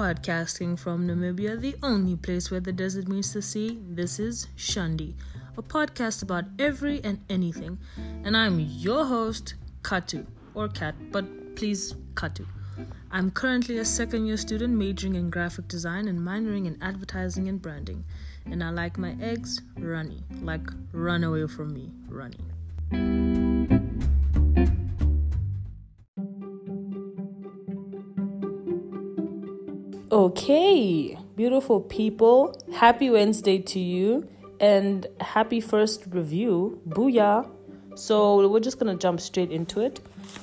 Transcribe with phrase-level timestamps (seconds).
[0.00, 3.78] podcasting from Namibia, the only place where the desert meets the sea.
[3.86, 5.12] This is Shandi,
[5.58, 7.76] a podcast about every and anything.
[8.24, 10.24] And I'm your host, Katu,
[10.54, 12.46] or Kat, but please, Katu.
[13.10, 17.60] I'm currently a second year student majoring in graphic design and minoring in advertising and
[17.60, 18.02] branding.
[18.46, 23.49] And I like my eggs runny, like run away from me, runny.
[30.20, 34.28] Okay, beautiful people, happy Wednesday to you
[34.60, 36.78] and happy first review.
[36.86, 37.48] Booyah!
[37.94, 40.00] So, we're just gonna jump straight into it.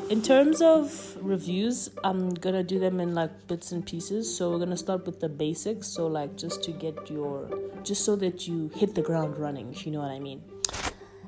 [0.09, 4.35] In terms of reviews, I'm gonna do them in like bits and pieces.
[4.35, 5.87] So, we're gonna start with the basics.
[5.87, 7.47] So, like, just to get your,
[7.83, 10.41] just so that you hit the ground running, if you know what I mean.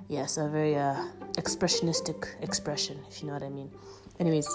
[0.07, 3.69] Yes, a very uh, expressionistic expression, if you know what I mean.
[4.19, 4.49] Anyways,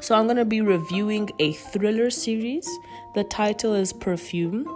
[0.00, 2.68] so I'm going to be reviewing a thriller series.
[3.14, 4.66] The title is Perfume.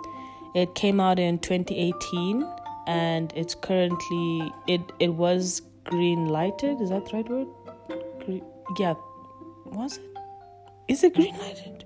[0.54, 2.46] It came out in 2018
[2.86, 6.80] and it's currently it it was green lighted.
[6.80, 7.48] Is that the right word?
[8.24, 8.44] Green,
[8.78, 8.94] yeah.
[9.66, 10.04] Was it?
[10.88, 11.84] Is it green lighted?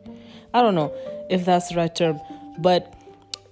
[0.53, 0.93] I don't know
[1.31, 2.21] if that's the right term,
[2.59, 2.95] but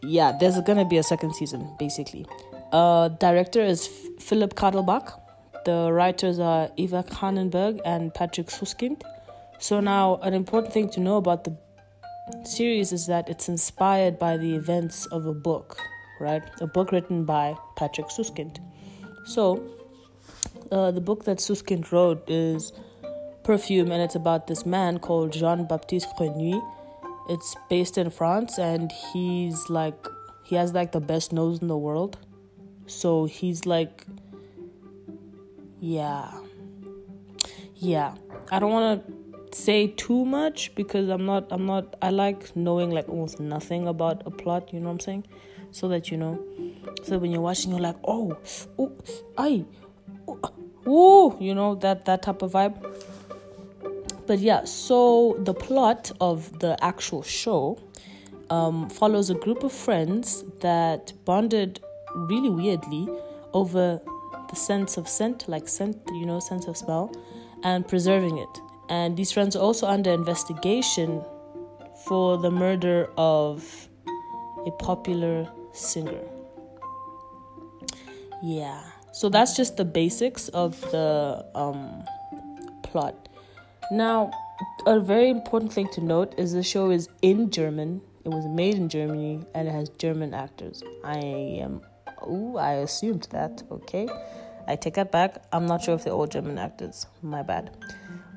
[0.02, 2.26] yeah, there's going to be a second season basically.
[2.72, 5.20] Uh director is Philipp Kadelbach.
[5.64, 9.02] The writers are Eva Kranenburg and Patrick Suskind.
[9.58, 11.56] So, now an important thing to know about the
[12.44, 15.78] series is that it's inspired by the events of a book,
[16.20, 16.42] right?
[16.60, 18.58] A book written by Patrick Suskind.
[19.24, 19.62] So,
[20.70, 22.72] uh, the book that Suskind wrote is
[23.44, 26.62] Perfume, and it's about this man called Jean Baptiste Grenouille.
[27.28, 30.06] It's based in France, and he's like,
[30.44, 32.18] he has like the best nose in the world.
[32.86, 34.04] So, he's like,
[35.80, 36.30] yeah.
[37.74, 38.14] Yeah.
[38.50, 39.25] I don't want to
[39.56, 44.22] say too much because I'm not I'm not I like knowing like almost nothing about
[44.26, 45.26] a plot, you know what I'm saying?
[45.70, 46.38] So that you know.
[47.02, 48.36] So when you're watching you're like, "Oh,
[48.78, 48.92] oh,
[49.36, 49.64] I
[50.86, 52.76] oh, you know that that type of vibe.
[54.26, 57.78] But yeah, so the plot of the actual show
[58.50, 61.80] um, follows a group of friends that bonded
[62.14, 63.08] really weirdly
[63.52, 64.00] over
[64.50, 67.14] the sense of scent, like scent, you know, sense of smell,
[67.62, 71.22] and preserving it and these friends are also under investigation
[72.06, 73.88] for the murder of
[74.66, 76.20] a popular singer.
[78.42, 78.82] Yeah,
[79.12, 82.04] so that's just the basics of the um,
[82.82, 83.28] plot.
[83.90, 84.30] Now,
[84.86, 88.02] a very important thing to note is the show is in German.
[88.24, 90.82] It was made in Germany and it has German actors.
[91.04, 91.80] I am,
[92.22, 93.62] oh, I assumed that.
[93.70, 94.08] Okay,
[94.66, 95.44] I take that back.
[95.52, 97.06] I'm not sure if they're all German actors.
[97.22, 97.70] My bad.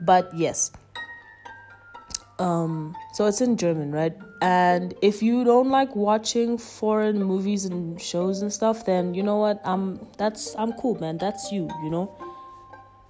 [0.01, 0.71] But yes.
[2.39, 4.15] Um, so it's in German, right?
[4.41, 9.37] And if you don't like watching foreign movies and shows and stuff, then you know
[9.37, 9.59] what?
[9.65, 11.17] I'm that's I'm cool, man.
[11.17, 12.15] That's you, you know.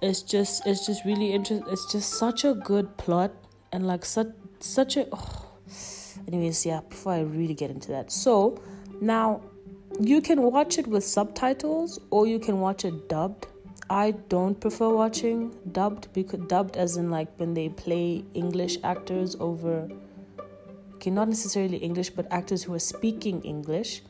[0.02, 1.72] It's just it's just really interesting.
[1.72, 3.30] It's just such a good plot
[3.70, 4.28] and like such
[4.58, 5.06] such a.
[5.12, 5.46] Oh.
[6.26, 6.80] Anyways, yeah.
[6.88, 8.60] Before I really get into that, so
[9.00, 9.42] now
[10.00, 13.46] you can watch it with subtitles or you can watch it dubbed
[13.92, 19.34] I don't prefer watching dubbed because dubbed as in like when they play English actors
[19.40, 19.88] over
[20.94, 24.02] okay not necessarily English but actors who are speaking English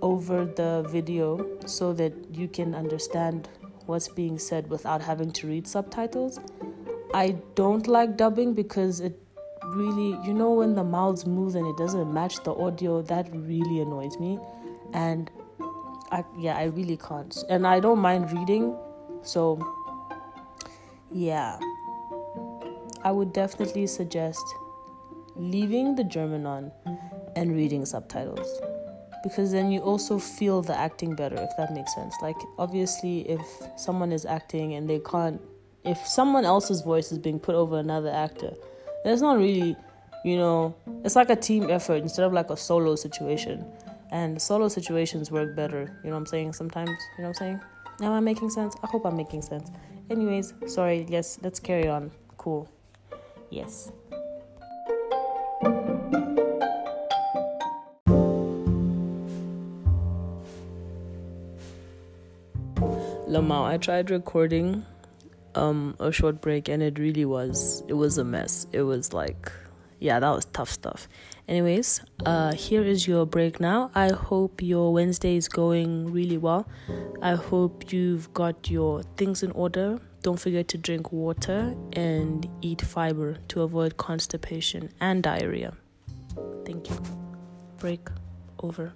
[0.00, 3.50] over the video so that you can understand
[3.84, 6.40] what's being said without having to read subtitles.
[7.12, 9.20] I don't like dubbing because it
[9.74, 13.80] really you know when the mouths move and it doesn't match the audio that really
[13.82, 14.38] annoys me
[14.94, 15.30] and
[16.10, 18.74] I yeah I really can't and I don't mind reading
[19.26, 19.58] so,
[21.10, 21.58] yeah,
[23.02, 24.44] I would definitely suggest
[25.34, 26.72] leaving the German on
[27.34, 28.48] and reading subtitles
[29.22, 32.14] because then you also feel the acting better, if that makes sense.
[32.22, 33.40] Like, obviously, if
[33.76, 35.40] someone is acting and they can't,
[35.84, 38.52] if someone else's voice is being put over another actor,
[39.04, 39.76] there's not really,
[40.24, 43.66] you know, it's like a team effort instead of like a solo situation.
[44.12, 46.52] And solo situations work better, you know what I'm saying?
[46.52, 47.60] Sometimes, you know what I'm saying?
[48.00, 48.76] Am I making sense?
[48.82, 49.70] I hope I'm making sense.
[50.10, 52.10] Anyways, sorry, yes, let's carry on.
[52.36, 52.68] Cool.
[53.50, 53.90] Yes.
[63.26, 64.84] Lamau, I tried recording
[65.54, 68.66] um a short break and it really was it was a mess.
[68.72, 69.50] It was like
[69.98, 71.08] yeah, that was tough stuff.
[71.48, 73.90] Anyways, uh, here is your break now.
[73.94, 76.68] I hope your Wednesday is going really well.
[77.22, 79.98] I hope you've got your things in order.
[80.22, 85.72] Don't forget to drink water and eat fiber to avoid constipation and diarrhea.
[86.64, 87.00] Thank you.
[87.78, 88.08] Break
[88.60, 88.92] over.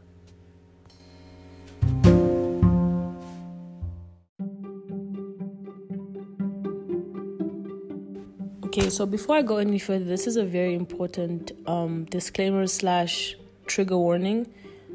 [8.80, 13.36] Okay, so before I go any further, this is a very important um, disclaimer slash
[13.66, 14.46] trigger warning,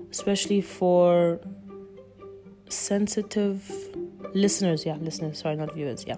[0.09, 1.39] especially for
[2.67, 3.71] sensitive
[4.33, 4.87] listeners.
[4.87, 5.37] Yeah, listeners.
[5.37, 6.03] Sorry, not viewers.
[6.07, 6.17] Yeah,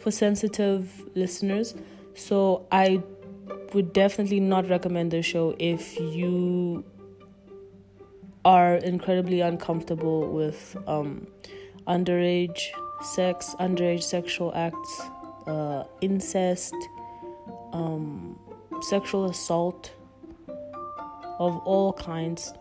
[0.00, 1.76] for sensitive listeners.
[2.16, 3.00] So I
[3.74, 6.84] would definitely not recommend the show if you
[8.44, 11.28] are incredibly uncomfortable with um,
[11.86, 12.60] underage
[13.02, 15.02] sex, underage sexual acts,
[15.46, 16.74] uh, incest,
[17.74, 18.38] um,
[18.80, 19.92] sexual assault
[21.38, 22.52] of all kinds,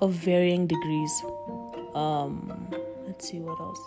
[0.00, 1.24] of varying degrees.
[1.94, 2.68] Um,
[3.06, 3.80] let's see what else.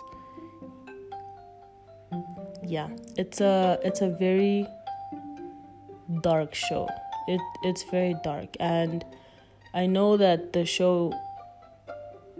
[2.62, 4.66] Yeah, it's a it's a very
[6.20, 6.88] dark show.
[7.26, 9.04] It it's very dark, and
[9.74, 11.12] I know that the show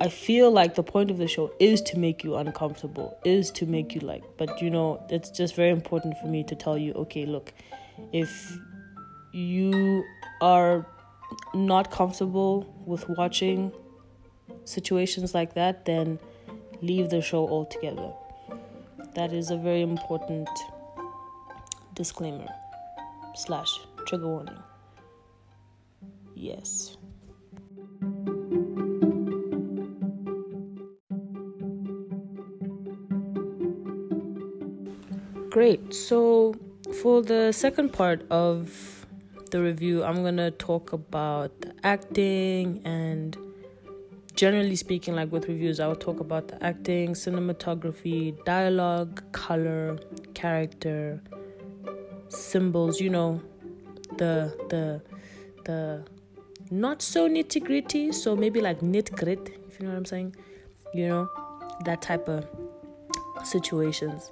[0.01, 3.67] I feel like the point of the show is to make you uncomfortable, is to
[3.67, 6.93] make you like, but you know, it's just very important for me to tell you,
[6.93, 7.53] okay, look,
[8.13, 8.59] if
[9.33, 10.05] you
[10.41, 10.87] are
[11.53, 13.73] not comfortable with watching
[14.65, 16.21] situations like that, then
[16.81, 18.13] leave the show altogether.
[19.15, 20.49] That is a very important
[21.95, 22.47] disclaimer
[23.35, 24.63] slash trigger warning.
[26.37, 26.98] Yes.
[35.59, 35.93] Great.
[35.93, 36.55] So,
[37.03, 39.05] for the second part of
[39.51, 43.37] the review, I'm going to talk about the acting and
[44.37, 49.99] generally speaking, like with reviews, I will talk about the acting, cinematography, dialogue, color,
[50.33, 51.21] character,
[52.29, 53.43] symbols, you know,
[54.17, 55.03] the the
[55.65, 56.05] the
[56.71, 60.37] not so nitty gritty, so maybe like nit grit, if you know what I'm saying,
[60.95, 61.29] you know,
[61.85, 62.47] that type of
[63.43, 64.31] situations.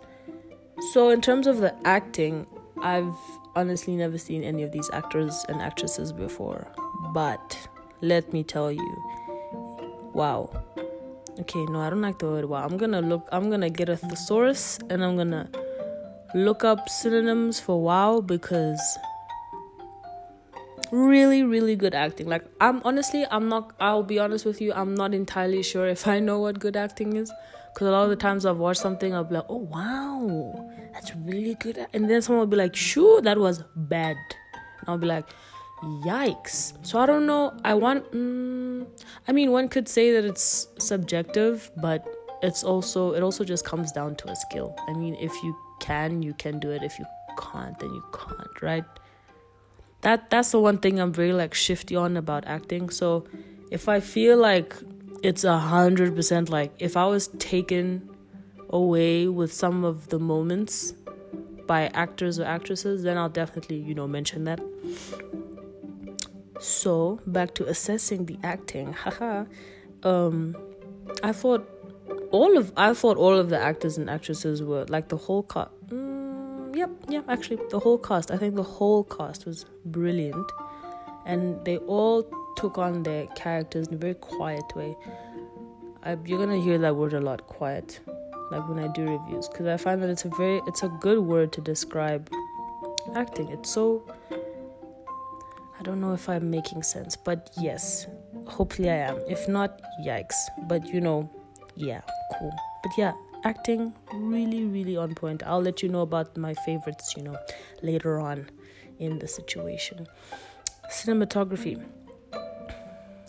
[0.93, 2.46] So, in terms of the acting,
[2.81, 3.14] I've
[3.55, 6.69] honestly never seen any of these actors and actresses before.
[7.14, 7.69] But
[8.02, 10.50] let me tell you, wow.
[11.40, 12.64] Okay, no, I don't like the word wow.
[12.64, 15.50] I'm gonna look, I'm gonna get a thesaurus and I'm gonna
[16.34, 18.99] look up synonyms for wow because
[20.93, 24.94] really really good acting like i'm honestly i'm not i'll be honest with you i'm
[24.94, 27.32] not entirely sure if i know what good acting is
[27.76, 31.14] because a lot of the times I've watched something, I'll be like, oh wow, that's
[31.14, 31.87] really good.
[31.93, 34.17] And then someone will be like, sure, that was bad.
[34.81, 35.28] And I'll be like,
[35.82, 36.73] yikes.
[36.87, 37.55] So I don't know.
[37.64, 38.87] I want, mm,
[39.28, 42.08] I mean, one could say that it's subjective, but
[42.40, 44.75] it's also, it also just comes down to a skill.
[44.88, 46.82] I mean, if you can, you can do it.
[46.82, 47.05] If you
[47.38, 48.87] can't, then you can't, right?
[50.00, 52.88] That that's the one thing I'm very like shifty on about acting.
[52.88, 53.26] So
[53.70, 54.75] if I feel like
[55.22, 58.08] it's a hundred percent like if I was taken
[58.70, 60.94] away with some of the moments
[61.66, 64.60] by actors or actresses, then I'll definitely, you know, mention that.
[66.60, 68.92] So back to assessing the acting.
[69.04, 69.44] Haha.
[70.02, 70.56] um
[71.22, 71.68] I thought
[72.30, 75.70] all of I thought all of the actors and actresses were like the whole cast.
[75.88, 77.24] Mm, yep, yep.
[77.28, 78.30] Actually, the whole cast.
[78.30, 80.50] I think the whole cast was brilliant,
[81.25, 84.96] and they all took on their characters in a very quiet way.
[86.02, 88.00] I, you're gonna hear that word a lot, quiet,
[88.50, 91.20] like when I do reviews, because I find that it's a very, it's a good
[91.20, 92.30] word to describe
[93.14, 93.48] acting.
[93.48, 94.04] It's so.
[95.78, 98.06] I don't know if I'm making sense, but yes,
[98.46, 99.18] hopefully I am.
[99.28, 100.34] If not, yikes.
[100.66, 101.30] But you know,
[101.75, 102.00] yeah,
[102.38, 102.52] cool.
[102.82, 103.12] But yeah,
[103.44, 105.42] acting really, really on point.
[105.44, 107.36] I'll let you know about my favorites, you know,
[107.82, 108.48] later on
[108.98, 110.06] in the situation.
[110.90, 111.84] Cinematography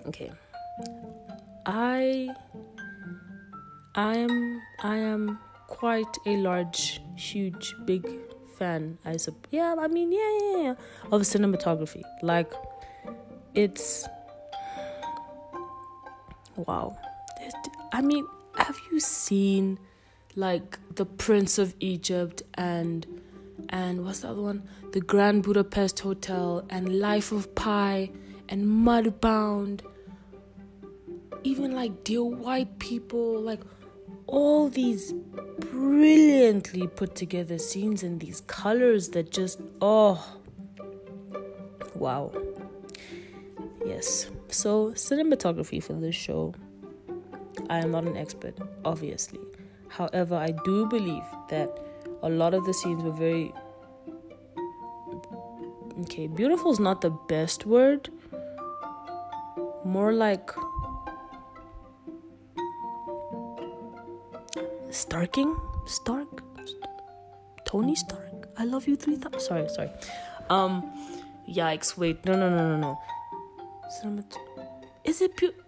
[0.07, 0.31] okay.
[1.65, 2.29] I
[3.95, 8.07] i am i am quite a large huge big
[8.57, 10.75] fan i sup yeah i mean yeah, yeah yeah
[11.11, 12.03] of cinematography.
[12.21, 12.53] Like
[13.55, 14.07] it's
[16.55, 16.97] wow.
[17.91, 19.79] I mean have you seen
[20.35, 23.05] like the prince of egypt and
[23.69, 24.67] and what's the other one?
[24.91, 28.11] The grand budapest hotel and life of pi
[28.49, 29.81] and mudbound
[31.43, 33.61] even like dear white people, like
[34.27, 35.13] all these
[35.59, 40.39] brilliantly put together scenes and these colors that just oh
[41.95, 42.31] wow.
[43.85, 44.29] Yes.
[44.49, 46.53] So cinematography for this show
[47.69, 49.39] i am not an expert obviously.
[49.89, 51.79] However i do believe that
[52.21, 53.53] a lot of the scenes were very
[56.01, 58.09] okay, beautiful is not the best word.
[59.83, 60.51] More like
[64.97, 65.55] Starking?
[65.85, 66.41] Stark?
[67.65, 68.49] Tony Stark?
[68.57, 69.39] I love you 3000.
[69.39, 69.91] Sorry, sorry.
[70.49, 70.91] Um,
[71.47, 72.25] yikes, wait.
[72.25, 72.99] No, no, no, no, no.
[75.03, 75.63] Is it beautiful?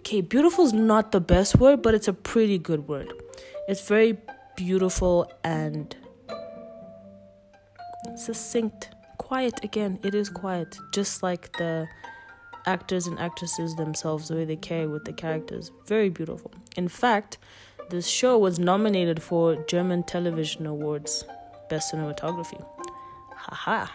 [0.00, 3.10] Okay, beautiful is not the best word, but it's a pretty good word.
[3.68, 4.18] It's very
[4.54, 5.96] beautiful and
[8.16, 8.90] succinct.
[9.16, 9.98] Quiet again.
[10.02, 10.76] It is quiet.
[10.92, 11.88] Just like the
[12.66, 15.70] actors and actresses themselves, the way they carry with the characters.
[15.86, 16.52] Very beautiful.
[16.76, 17.38] In fact,
[17.90, 21.24] this show was nominated for German Television Awards
[21.68, 22.62] Best Cinematography.
[23.34, 23.86] Haha.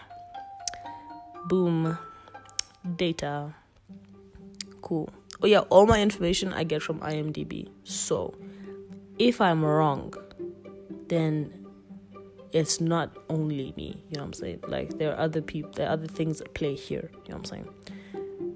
[1.46, 1.98] Boom.
[2.96, 3.54] Data.
[4.82, 5.08] Cool.
[5.42, 7.68] Oh, yeah, all my information I get from IMDb.
[7.84, 8.34] So,
[9.18, 10.14] if I'm wrong,
[11.08, 11.66] then
[12.52, 14.60] it's not only me, you know what I'm saying?
[14.68, 17.38] Like, there are other people, there are other things at play here, you know what
[17.38, 17.68] I'm saying?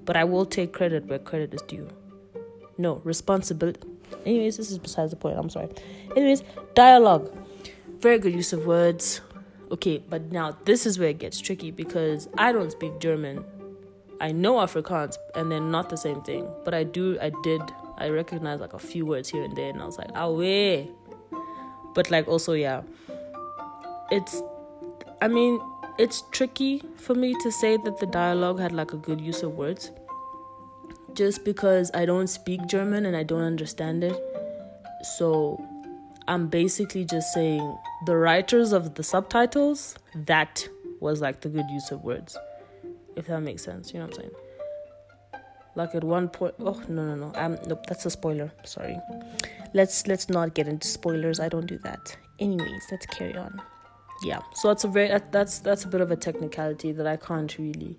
[0.05, 1.87] But I will take credit where credit is due.
[2.77, 3.81] No, responsibility
[4.25, 5.37] Anyways, this is besides the point.
[5.37, 5.69] I'm sorry.
[6.15, 7.31] Anyways, dialogue.
[7.99, 9.21] Very good use of words.
[9.71, 13.43] Okay, but now this is where it gets tricky because I don't speak German.
[14.21, 16.47] I know Afrikaans and they're not the same thing.
[16.65, 17.61] But I do I did
[17.97, 20.89] I recognize like a few words here and there and I was like, ah way.
[21.93, 22.81] But like also yeah.
[24.11, 24.41] It's
[25.21, 25.59] I mean,
[25.97, 29.55] it's tricky for me to say that the dialogue had like a good use of
[29.55, 29.91] words
[31.15, 34.21] just because I don't speak German and I don't understand it.
[35.17, 35.63] So
[36.27, 40.67] I'm basically just saying the writers of the subtitles, that
[40.99, 42.37] was like the good use of words.
[43.15, 44.31] If that makes sense, you know what I'm saying?
[45.75, 47.31] Like at one point oh no no no.
[47.35, 48.51] Um nope, that's a spoiler.
[48.63, 48.97] Sorry.
[49.73, 51.39] Let's let's not get into spoilers.
[51.39, 52.15] I don't do that.
[52.39, 53.61] Anyways, let's carry on.
[54.23, 54.39] Yeah.
[54.55, 57.97] So that's a very that's that's a bit of a technicality that I can't really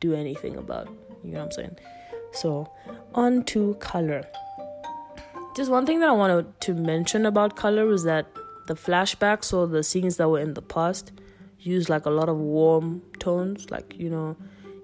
[0.00, 0.88] do anything about.
[1.22, 1.76] You know what I'm saying?
[2.32, 2.70] So,
[3.14, 4.24] on to color.
[5.56, 8.26] Just one thing that I wanted to mention about color was that
[8.66, 11.12] the flashbacks or the scenes that were in the past
[11.58, 14.36] used like a lot of warm tones, like you know,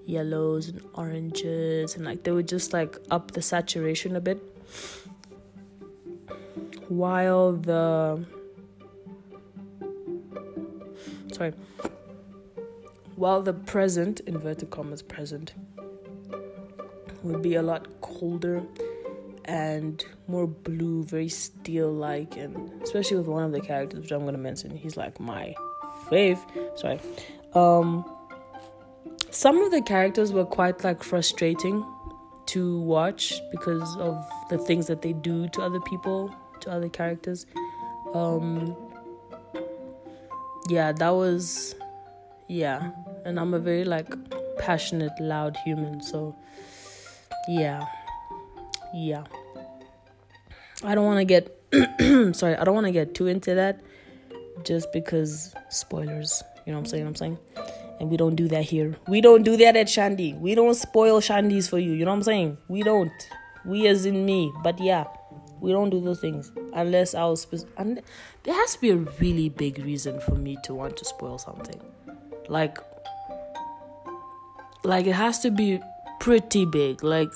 [0.05, 4.39] yellows and oranges, and like they would just like up the saturation a bit.
[6.89, 8.25] While the
[11.31, 11.53] sorry,
[13.15, 15.53] while the present inverted commas present
[17.27, 18.63] would be a lot colder
[19.45, 24.25] and more blue, very steel like, and especially with one of the characters, which I'm
[24.25, 25.55] gonna mention, he's like my
[26.09, 26.39] fave.
[26.77, 26.99] Sorry.
[27.53, 28.05] Um,
[29.31, 31.85] some of the characters were quite like frustrating
[32.47, 37.45] to watch because of the things that they do to other people, to other characters.
[38.13, 38.75] Um,
[40.69, 41.75] yeah, that was,
[42.47, 42.91] yeah,
[43.25, 44.13] and I'm a very like
[44.57, 46.35] passionate, loud human, so
[47.47, 47.85] yeah.
[48.93, 49.23] Yeah.
[50.83, 51.53] I don't want to get
[52.35, 53.81] sorry i don't want to get too into that
[54.63, 57.37] just because spoilers you know what i'm saying i'm saying?
[57.99, 58.95] And we don't do that here.
[59.07, 60.39] We don't do that at Shandi.
[60.39, 62.57] We don't spoil shandies for you you know what i'm saying?
[62.67, 63.11] We don't.
[63.65, 64.53] We as in me.
[64.63, 65.05] But yeah
[65.59, 66.51] we don't do those things.
[66.73, 68.01] Unless I was and
[68.43, 71.81] there has to be a really big reason for me to want to spoil something.
[72.47, 72.77] Like
[74.83, 75.79] like it has to be
[76.27, 77.05] pretty big.
[77.05, 77.31] Like,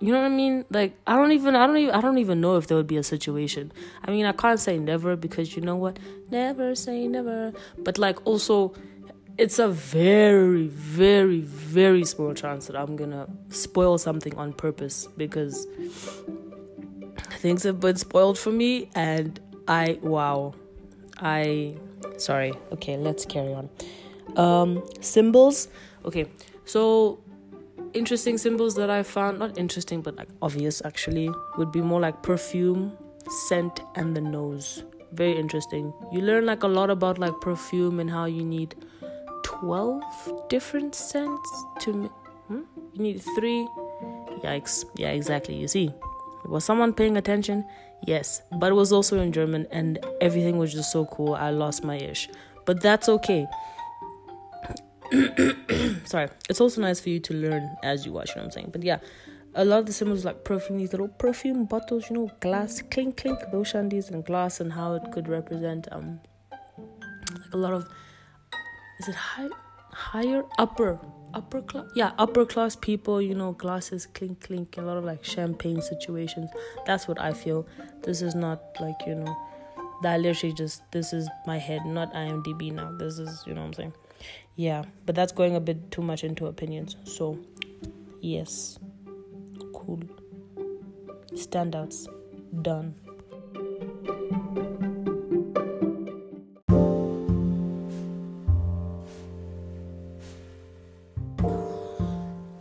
[0.00, 0.66] you know what I mean?
[0.68, 2.98] Like, I don't even, I don't even, I don't even know if there would be
[2.98, 3.72] a situation.
[4.04, 5.98] I mean, I can't say never because you know what?
[6.30, 7.54] Never say never.
[7.78, 8.74] But like, also,
[9.38, 15.66] it's a very, very, very small chance that I'm gonna spoil something on purpose because
[17.38, 20.52] things have been spoiled for me, and I, wow,
[21.18, 21.76] I,
[22.18, 22.52] sorry.
[22.72, 23.70] Okay, let's carry on.
[24.36, 25.68] Um, symbols.
[26.04, 26.26] Okay,
[26.66, 27.23] so
[27.94, 32.22] interesting symbols that I found, not interesting, but like obvious actually, would be more like
[32.22, 32.96] perfume,
[33.48, 34.84] scent, and the nose.
[35.12, 35.92] Very interesting.
[36.12, 38.74] You learn like a lot about like perfume and how you need
[39.44, 41.92] 12 different scents to.
[42.48, 42.62] Hmm?
[42.92, 43.66] You need three.
[44.42, 44.84] Yikes.
[44.96, 45.54] Yeah, exactly.
[45.54, 45.90] You see,
[46.44, 47.64] was someone paying attention?
[48.06, 51.34] Yes, but it was also in German and everything was just so cool.
[51.34, 52.28] I lost my ish.
[52.66, 53.46] But that's okay
[56.04, 58.50] sorry it's also nice for you to learn as you watch you know what i'm
[58.50, 58.98] saying but yeah
[59.54, 63.16] a lot of the symbols like perfume these little perfume bottles you know glass clink
[63.16, 66.20] clink those shandies and glass and how it could represent um
[66.50, 67.86] like a lot of
[69.00, 69.48] is it high
[69.92, 70.98] higher upper
[71.34, 75.22] upper class yeah upper class people you know glasses clink clink a lot of like
[75.24, 76.50] champagne situations
[76.86, 77.66] that's what i feel
[78.02, 79.36] this is not like you know
[80.04, 82.92] that literally just this is my head, not IMDb now.
[82.92, 83.92] This is you know what I'm saying.
[84.56, 86.96] Yeah, but that's going a bit too much into opinions.
[87.04, 87.38] So,
[88.20, 88.78] yes,
[89.74, 90.00] cool.
[91.32, 92.06] Standouts
[92.62, 92.94] done.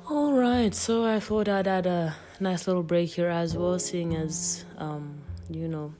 [0.09, 4.15] All right, so I thought I'd add a nice little break here as well, seeing
[4.15, 5.93] as um, you know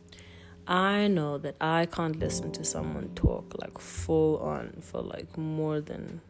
[0.68, 5.82] I know that I can't listen to someone talk like full on for like more
[5.82, 6.22] than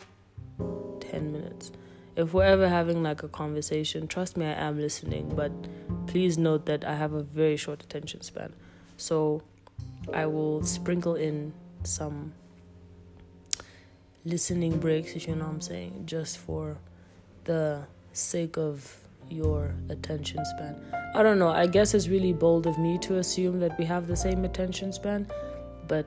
[0.58, 1.72] 10 minutes.
[2.16, 5.52] If we're ever having like a conversation, trust me, I am listening, but
[6.08, 8.54] please note that I have a very short attention span.
[8.98, 9.44] So
[10.12, 12.34] I will sprinkle in some
[14.26, 16.78] listening breaks, if you know what I'm saying, just for
[17.44, 20.76] the sake of your attention span.
[21.16, 21.50] I don't know.
[21.50, 24.92] I guess it's really bold of me to assume that we have the same attention
[24.94, 25.28] span,
[25.88, 26.06] but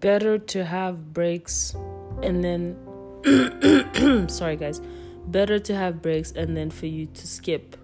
[0.00, 1.74] better to have breaks
[2.22, 2.76] and then
[4.28, 4.80] sorry guys,
[5.26, 7.76] better to have breaks and then for you to skip,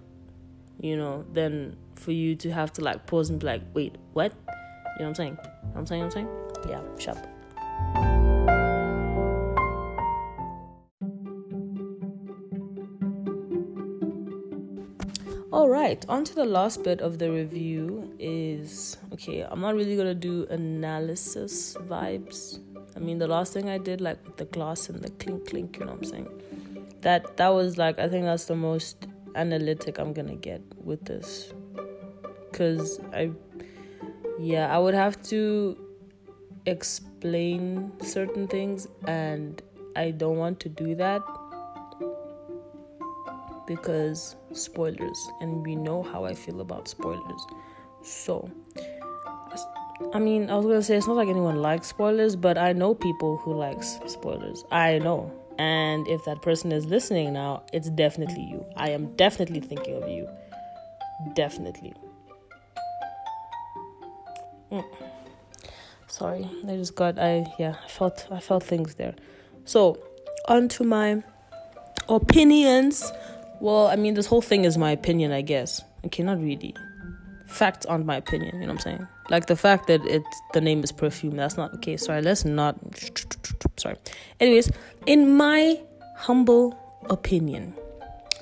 [0.79, 4.33] you know, than for you to have to like pause and be like, "Wait, what?"
[4.97, 5.37] You know what I'm saying?
[5.37, 6.03] You know what I'm saying?
[6.03, 6.29] I'm saying?
[6.67, 8.06] Yeah, shut
[15.67, 19.41] All right, on to the last bit of the review is okay.
[19.41, 22.59] I'm not really gonna do analysis vibes.
[22.95, 25.77] I mean, the last thing I did, like with the glass and the clink clink,
[25.77, 26.41] you know what I'm saying?
[27.01, 31.51] That that was like I think that's the most analytic I'm gonna get with this,
[32.53, 33.31] cause I,
[34.39, 35.77] yeah, I would have to
[36.65, 39.61] explain certain things, and
[39.97, 41.21] I don't want to do that
[43.67, 47.45] because spoilers, and we know how I feel about spoilers.
[48.01, 48.49] So,
[50.13, 52.93] I mean, I was gonna say it's not like anyone likes spoilers, but I know
[52.93, 54.63] people who likes spoilers.
[54.71, 58.65] I know, and if that person is listening now, it's definitely you.
[58.75, 60.27] I am definitely thinking of you.
[61.33, 61.93] Definitely.
[64.71, 64.85] Mm.
[66.07, 69.15] Sorry, I just got I yeah I felt I felt things there.
[69.65, 69.99] So,
[70.47, 71.23] on to my
[72.09, 73.11] opinions
[73.59, 75.81] well, I mean, this whole thing is my opinion, I guess.
[76.05, 76.75] Okay, not really.
[77.45, 79.07] Facts aren't my opinion, you know what I'm saying?
[79.29, 81.97] Like the fact that it's the name is perfume, that's not okay.
[81.97, 82.77] Sorry, let's not.
[83.77, 83.95] Sorry.
[84.39, 84.71] Anyways,
[85.05, 85.79] in my
[86.15, 86.77] humble
[87.09, 87.73] opinion,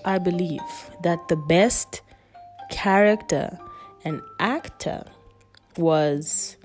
[0.03, 0.61] I believe
[1.03, 2.01] that the best
[2.69, 3.57] character
[4.03, 5.03] and actor
[5.77, 6.57] was.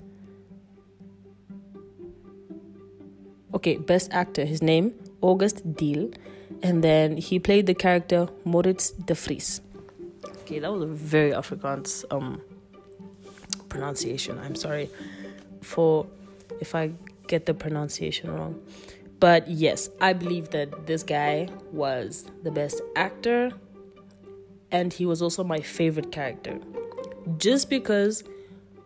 [3.53, 6.15] Okay, best actor, his name, August Diehl
[6.63, 9.61] and then he played the character Moritz de Vries.
[10.41, 12.41] Okay, that was a very Afrikaans um
[13.69, 14.37] pronunciation.
[14.39, 14.89] I'm sorry
[15.61, 16.05] for
[16.59, 16.91] if I
[17.27, 18.61] get the pronunciation wrong.
[19.19, 23.51] But yes, I believe that this guy was the best actor
[24.71, 26.59] and he was also my favorite character.
[27.37, 28.23] Just because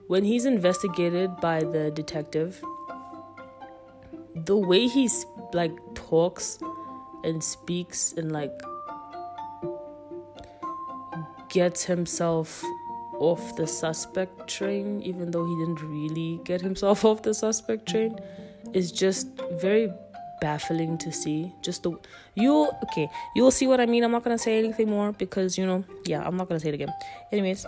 [0.07, 2.61] when he's investigated by the detective,
[4.35, 6.59] the way he's like talks
[7.25, 8.53] and speaks and like
[11.49, 12.63] gets himself
[13.19, 18.19] off the suspect train, even though he didn't really get himself off the suspect train,
[18.73, 19.91] is just very
[20.41, 21.51] baffling to see.
[21.61, 21.97] Just the
[22.35, 24.03] you'll okay, you'll see what I mean.
[24.03, 26.75] I'm not gonna say anything more because you know, yeah, I'm not gonna say it
[26.75, 26.93] again.
[27.31, 27.65] Anyways,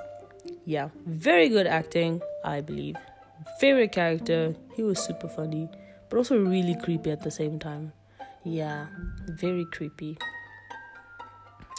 [0.65, 2.97] yeah, very good acting, I believe.
[3.59, 5.69] Favorite character, he was super funny,
[6.09, 7.93] but also really creepy at the same time.
[8.47, 8.85] Yeah,
[9.27, 10.17] very creepy.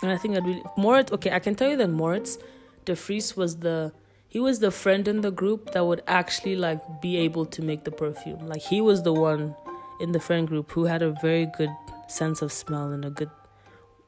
[0.02, 1.10] And I think I'd really Moritz.
[1.12, 2.38] Okay, I can tell you that Moritz
[2.84, 3.92] de Vries was the
[4.28, 7.84] he was the friend in the group that would actually like be able to make
[7.84, 8.46] the perfume.
[8.46, 9.56] Like he was the one
[10.00, 11.70] in the friend group who had a very good
[12.06, 13.30] sense of smell and a good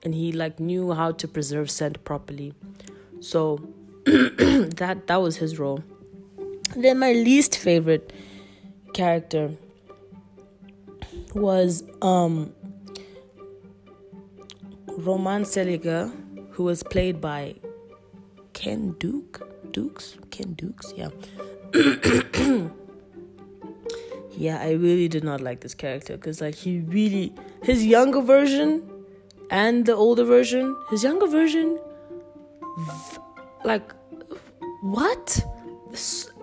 [0.03, 2.53] and he like knew how to preserve scent properly.
[3.21, 3.59] So
[4.05, 5.83] that that was his role.
[6.77, 8.13] Then my least favorite
[8.93, 9.51] character
[11.35, 12.53] was um,
[14.89, 16.13] Roman Seliger,
[16.51, 17.55] who was played by
[18.53, 19.47] Ken Duke.
[19.73, 20.17] Dukes?
[20.31, 21.11] Ken Dukes, yeah.
[24.37, 27.33] yeah, I really did not like this character because, like, he really.
[27.63, 28.89] His younger version
[29.51, 31.79] and the older version, his younger version,
[33.65, 33.93] like,
[34.83, 35.45] what?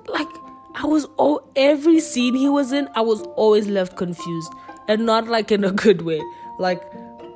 [0.07, 0.27] Like,
[0.75, 4.53] I was all every scene he was in, I was always left confused
[4.87, 6.21] and not like in a good way
[6.59, 6.81] like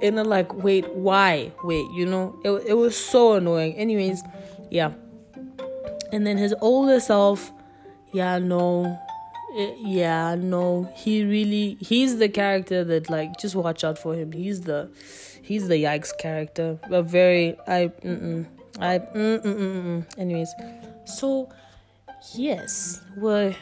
[0.01, 4.21] in a like wait why wait you know it, it was so annoying anyways
[4.69, 4.91] yeah
[6.11, 7.51] and then his older self
[8.11, 8.99] yeah, no,
[9.53, 10.91] it, yeah, no.
[10.95, 14.31] He really, he's the character that like just watch out for him.
[14.31, 14.89] He's the,
[15.41, 16.77] he's the yikes character.
[16.89, 18.45] But very, I, mm-mm,
[18.79, 20.05] I, mm-mm, mm-mm.
[20.17, 20.53] anyways,
[21.05, 21.49] so
[22.35, 23.55] yes, we're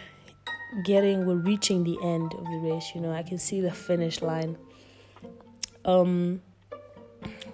[0.84, 2.91] getting, we're reaching the end of the race.
[2.93, 4.58] You know, I can see the finish line.
[5.86, 6.41] Um,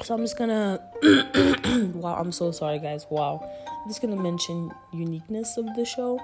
[0.03, 0.81] so I'm just gonna.
[1.93, 3.05] wow, I'm so sorry, guys.
[3.09, 6.19] Wow, I'm just gonna mention uniqueness of the show.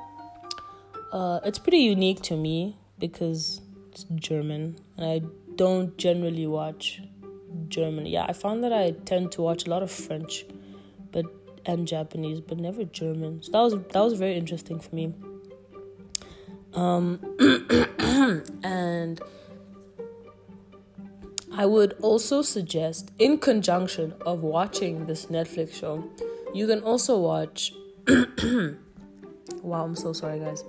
[1.12, 5.21] Uh, it's pretty unique to me because it's German, and I
[5.56, 7.01] don't generally watch
[7.67, 8.06] German.
[8.06, 10.45] Yeah, I found that I tend to watch a lot of French,
[11.12, 11.25] but
[11.65, 13.41] and Japanese, but never German.
[13.43, 15.13] So that was that was very interesting for me.
[16.73, 17.19] Um,
[18.63, 19.21] and
[21.53, 26.03] I would also suggest, in conjunction of watching this Netflix show,
[26.53, 27.73] you can also watch.
[29.62, 30.63] wow, I'm so sorry, guys.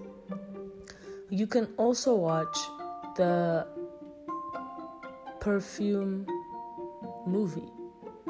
[1.30, 2.58] You can also watch
[3.16, 3.66] the
[5.40, 6.26] Perfume
[7.26, 7.70] movie.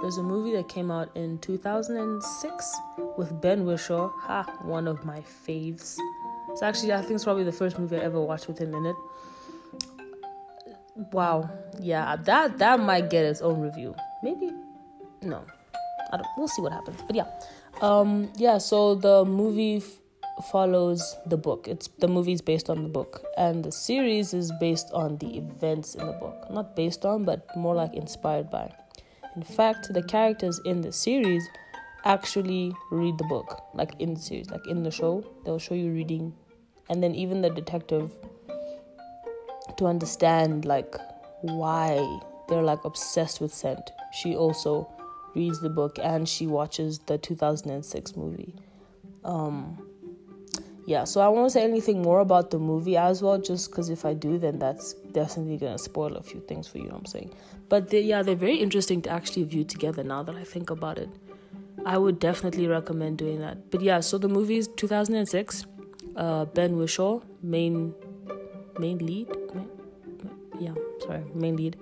[0.01, 2.77] There's a movie that came out in 2006
[3.17, 4.11] with Ben Whishaw.
[4.23, 5.97] Ha, one of my faves.
[6.53, 8.87] It's actually, I think it's probably the first movie I ever watched with him in
[8.87, 8.97] it.
[11.13, 11.49] Wow.
[11.81, 13.95] Yeah that that might get its own review.
[14.23, 14.51] Maybe.
[15.23, 15.43] No.
[16.13, 17.01] I don't, we'll see what happens.
[17.07, 17.27] But yeah.
[17.81, 19.99] Um yeah so the movie f-
[20.51, 21.67] follows the book.
[21.67, 23.25] It's the movie is based on the book.
[23.39, 26.51] And the series is based on the events in the book.
[26.51, 28.71] Not based on but more like inspired by.
[29.35, 31.43] In fact the characters in the series
[32.05, 33.63] actually read the book.
[33.73, 34.51] Like in the series.
[34.51, 36.35] Like in the show they'll show you reading
[36.93, 38.13] and then even the detective
[39.79, 40.95] to understand like
[41.41, 43.91] why they're like obsessed with scent.
[44.13, 44.93] She also
[45.35, 48.55] reads the book and she watches the 2006 movie.
[49.25, 49.89] Um
[50.85, 54.05] yeah, so I won't say anything more about the movie as well, just because if
[54.05, 56.91] I do, then that's definitely gonna spoil a few things for you.
[56.93, 57.33] I'm saying,
[57.71, 60.03] but they, yeah, they're very interesting to actually view together.
[60.03, 61.09] Now that I think about it,
[61.87, 63.71] I would definitely recommend doing that.
[63.71, 65.67] But yeah, so the movie is 2006.
[66.17, 67.95] Uh, ben Whishaw, main
[68.79, 69.29] main lead.
[70.61, 71.77] Yeah, sorry, main lead.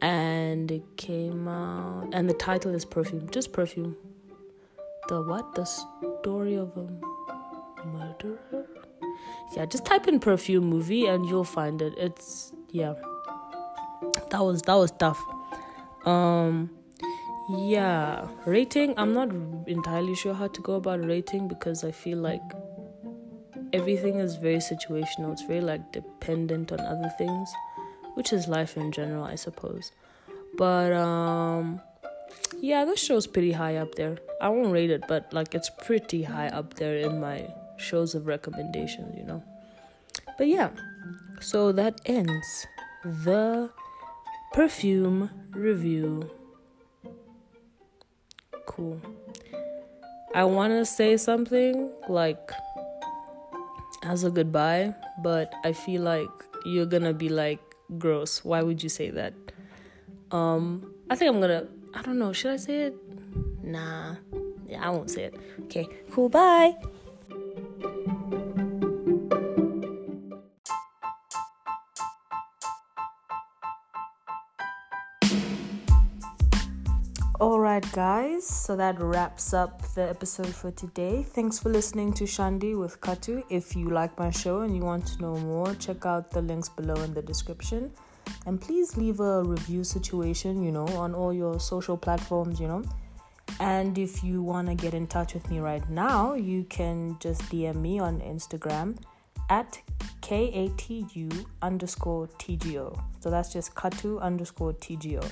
[0.00, 3.96] And it came out, and the title is Perfume, just Perfume.
[5.08, 5.54] The what?
[5.54, 8.66] The story of a murderer?
[9.56, 11.92] Yeah, just type in Perfume movie and you'll find it.
[11.96, 12.94] It's, yeah.
[14.30, 15.20] That was, that was tough.
[16.04, 16.70] Um,
[17.50, 18.94] yeah, rating.
[18.96, 19.30] I'm not
[19.66, 22.42] entirely sure how to go about rating because I feel like
[23.72, 25.32] everything is very situational.
[25.32, 27.52] It's very like dependent on other things,
[28.14, 29.92] which is life in general, I suppose.
[30.56, 31.80] But um
[32.60, 34.18] yeah, this show's pretty high up there.
[34.40, 38.26] I won't rate it, but like it's pretty high up there in my shows of
[38.26, 39.42] recommendations, you know.
[40.38, 40.70] But yeah,
[41.40, 42.66] so that ends
[43.04, 43.70] the
[44.52, 46.30] perfume review.
[48.66, 49.00] Cool.
[50.34, 52.52] I want to say something like
[54.02, 56.30] as a goodbye, but I feel like
[56.64, 57.60] you're gonna be like,
[57.98, 58.44] gross.
[58.44, 59.34] Why would you say that?
[60.30, 61.68] Um, I think I'm gonna.
[61.94, 62.32] I don't know.
[62.32, 62.96] Should I say it?
[63.62, 64.16] Nah.
[64.68, 65.34] Yeah, I won't say it.
[65.64, 65.86] Okay.
[66.10, 66.28] Cool.
[66.28, 66.74] Bye.
[77.72, 81.22] Alright, guys, so that wraps up the episode for today.
[81.22, 83.42] Thanks for listening to Shandi with Katu.
[83.48, 86.68] If you like my show and you want to know more, check out the links
[86.68, 87.90] below in the description.
[88.44, 92.84] And please leave a review situation, you know, on all your social platforms, you know.
[93.58, 97.40] And if you want to get in touch with me right now, you can just
[97.44, 98.98] DM me on Instagram
[99.48, 99.80] at
[100.20, 101.30] K-A-T-U
[101.62, 103.02] underscore T-G-O.
[103.20, 105.22] So that's just Katu underscore T-G-O.